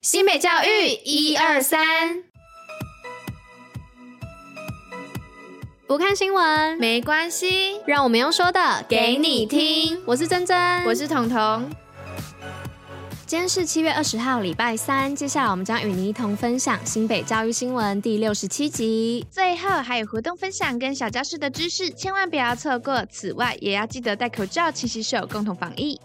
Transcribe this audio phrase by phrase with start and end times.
[0.00, 2.22] 新北教育一二三，
[5.88, 10.00] 不看新闻没关系，让我们用说的给你听。
[10.06, 11.68] 我是珍珍，我是彤彤。
[13.26, 15.14] 今天是七月二十号，礼拜三。
[15.16, 19.26] 接下来我们将与您一同分享新北教育新闻第六十七集。
[19.28, 23.04] 最后还有活动分享跟小教室的知识，千万不要错过。
[23.10, 26.00] 此外，也要记得戴口罩、勤洗手，共同防疫。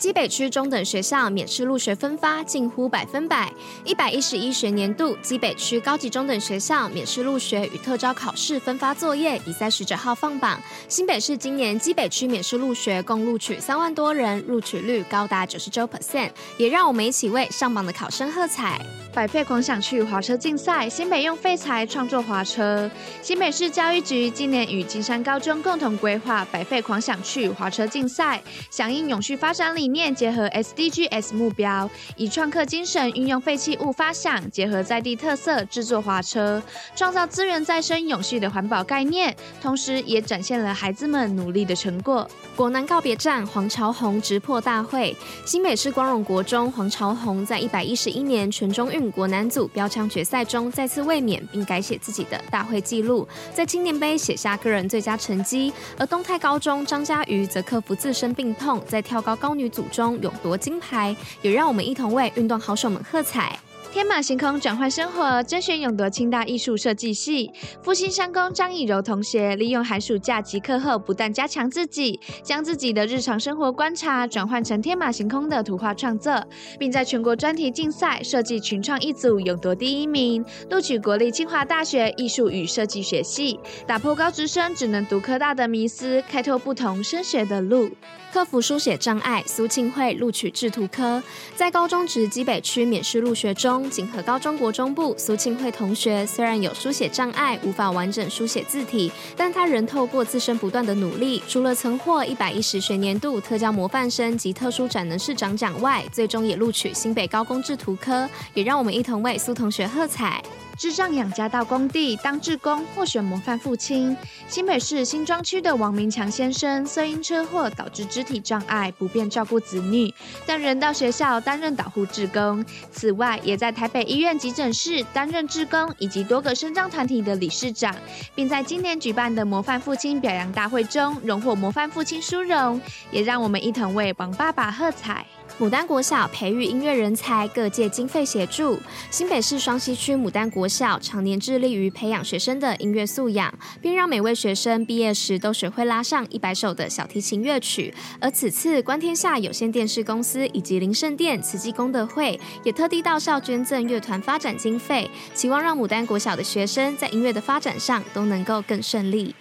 [0.00, 3.52] 基北区中等学校免试入学分发近乎百分百。
[3.84, 10.58] 一百一十一学年度基北区高级中等学校免试入学与特招考试分发作业已在十九号放榜。
[10.88, 18.80] 新北市今年基北区免试入学共录取三万多人，录取率高达九十九 percent，也让我们一起为上榜的考生喝彩。
[19.12, 22.90] 百废狂想去滑车竞赛，新北用废材创作滑车。
[23.20, 28.40] 新北市教育局今年与金山高中共同规划百废狂想去滑车竞赛，
[28.70, 36.62] 响应永续发展理念，结合 SDGs 目标，以创客精神运用废弃物发想，结合在地特色制作滑车，
[36.96, 42.26] 创造资源再生永续的环保概念，同时也展现了孩子们努力的成果。
[42.56, 45.14] 国南告别战，黄朝宏直破大会。
[45.44, 49.10] 新北市光荣国中黄朝宏在一百一十一年全中运。
[49.10, 55.72] 国男组标枪决赛中再次卫冕，并改写自己的大会纪录，在青年杯写下个人最佳成绩。
[55.98, 63.58] 而东泰高中张家瑜则克服自身病痛，在跳高高女组中勇夺金牌，也让我们一同为运动好手们喝彩。
[63.92, 67.50] 天马行空转换生活，甄选勇夺清大艺术设计系。
[67.82, 76.40] 复兴商工张以柔同学利用寒暑假及课后，不断加强自己，将自己的日常生活观察转换成天马行空的图画创作，
[76.78, 87.90] 并在全国专题竞赛设计群创一组勇夺第一名，录取国立清华大学艺术与设计学系，打破高职生只能读科大的迷思，开拓不同升学的路。
[88.32, 91.20] 克服书写障碍，苏庆慧录取制图科。
[91.56, 108.28] 在高中职基北区免试入学中，景和高中国中部苏庆慧同学虽然有书写障碍，无法完整书写字体，但他仍透过自身不断的努力，除了曾获一百一十学年度特教模范生及特殊展能市长奖外，最终也录取新北高工制图科。
[108.54, 110.42] 也让我们一同为苏同学喝彩。
[110.80, 114.16] 智障养家到工地当志工，获选模范父亲。
[114.48, 120.10] 新北市新庄区的王明强先生，虽因车祸导致肢体障碍，不便照顾子女，
[120.46, 122.64] 但仍到学校担任导护志工。
[122.90, 127.94] 此外，也在台北医院急诊室担任志工，以及多个身障团体的理事长，
[128.34, 132.80] 并在今年举办的模范父亲表扬大会中荣获模范父亲殊荣。
[133.10, 135.26] 也让我们一同为王爸爸喝彩。
[135.60, 138.80] 牡丹国小培育音乐人才，各界经费协助。
[139.10, 147.92] 新北市双溪区牡丹国小常年致力于培养学生的音乐素养，并让每位学生毕业时都学会拉上一百首的小提琴乐曲。
[148.18, 159.34] 而此次观天下有线电视公司以及林圣殿慈济功德会也特地到校捐赠乐团发展经费，期望让牡丹国小的学生在音乐的发展上都能够更顺利。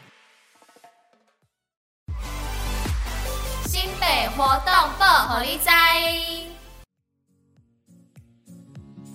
[4.39, 5.69] 活动报虎哩知，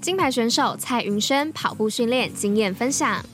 [0.03, 3.25] 金牌选手蔡云轩跑步训练经验分享。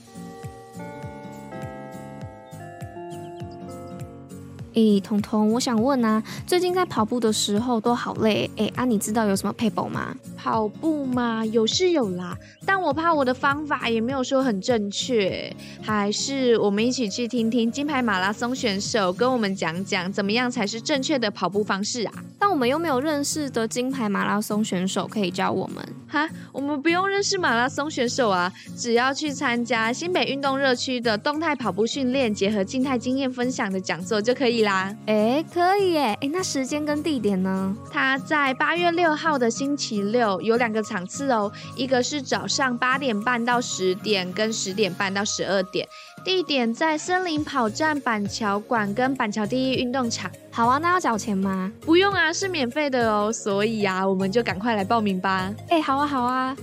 [4.73, 10.15] 诶，彤彤，我想问啊，最近在跑步的时候都好累，诶，啊，你知道有什么配补吗？
[10.37, 22.13] 跑步嘛，有是有啦，但我怕我的方法也没有说很正确，还是我们一起去听听金牌马拉松选手跟我们讲讲，怎么样才是正确的跑步方式啊？
[22.39, 25.85] 但我们又没有认识的金牌马拉松选手可以教我们。
[26.11, 34.93] 哈，我们不用认识马拉松选手啊，只要去参加新北运动热区的动态跑步训练，结合静态经验分享的讲座就可以啦。
[35.05, 36.17] 哎，可以耶！
[36.19, 37.73] 哎，那时间跟地点呢？
[37.89, 45.87] 它在八月六号的星期六有两个场次哦，一个是早上八点半到十点，跟十点半到十二点，
[46.25, 50.29] 地点在森林跑站板桥馆跟板桥第一运动场。
[50.53, 51.71] 好啊，那要缴钱吗？
[51.79, 53.31] 不用啊，是免费的哦。
[53.31, 55.49] 所以啊，我们就赶快来报名吧。
[55.69, 56.55] 哎，好啊，好啊。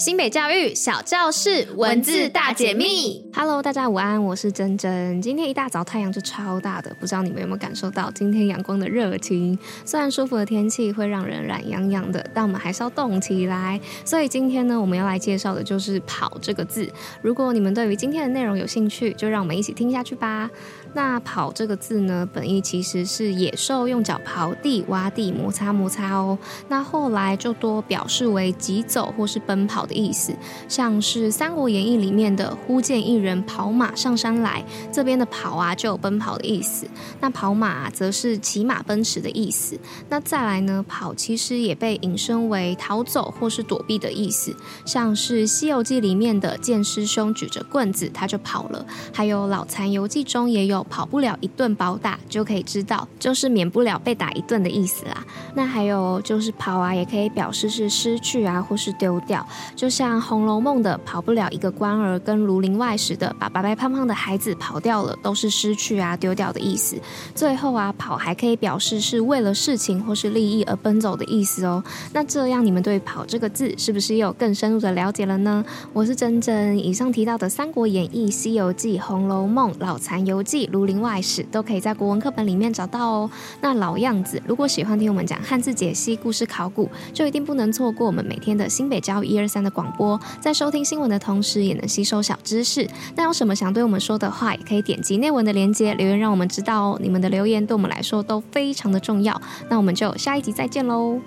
[0.00, 5.20] 新北教育小教室文字大解密，Hello，大家午安，我是珍珍。
[5.20, 9.58] 今天一大早太阳就超大的，不知道你们有没有感受到今天阳光的热情？
[9.84, 13.78] 虽然舒服的天气会让人懒洋洋的，但我们还是要动起来。
[14.02, 16.90] 所以今天呢，我们要来介绍的就是“跑”这个字。
[17.20, 20.48] 如果你们对于今天的内容有兴趣，就让我们一起听下去吧。
[20.94, 26.38] 那“跑”这个字呢，本意其实是野兽用脚刨地、挖地、摩擦摩擦哦。
[26.68, 30.32] 那后来就多表示为疾走或是奔跑的意思，
[30.68, 36.86] 像是《三国演义》里面的“忽见一人跑马上山来”，这边的“跑”啊就有奔跑的意思。
[37.20, 39.78] 那跑马，则是骑马奔驰的意思。
[40.08, 44.54] 那再来呢，跑其实也被引申为逃走或是躲避的意思，
[44.86, 48.86] 像是《西游记》里面的见师兄举着棍子，他就跑了。
[49.12, 55.24] 还有《老残游记》中也有“跑不了一顿暴打”，就可以知道就是免不了被打一顿的意思啦。
[55.54, 59.44] 那还有就是跑啊，也可以表示是失去啊，或是丢掉。
[59.80, 66.98] 就像《红楼梦》的“跑不了一个官儿”，跟《儒林外史》的“把白白胖胖的孩子跑掉了”，都是失去啊、丢掉的意思。
[67.34, 71.82] 最后啊，跑还可以表示是为了事情或是利益而奔走的意思哦。
[72.12, 75.64] 那这样你们对“跑”这个字是不是也有更深入的了解了呢？
[75.94, 83.30] 我是珍珍，以上提到的《三国演义》《西游记》《红楼梦》《老残游记》《儒林外史》都可以在国文课本里面找到哦。
[83.62, 90.20] 那老样子，如果喜欢听我们讲汉字解析、故事考古，就一定不能错过我们每天的新北教育一二三的广播。
[90.40, 92.88] 在收听新闻的同时，也能吸收小知识。
[93.16, 96.98] 那有什么想对我们说的话，也可以点击内文的链接留言，让我们知道哦。
[97.00, 99.40] 你们的留言对我们来说都非常的重要。
[99.68, 101.20] 那我们就下一集再见喽！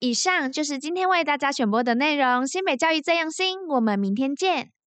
[0.00, 2.46] 以上就是今天为大家选播的内容。
[2.46, 4.70] 新北教育这样新，我们明天见。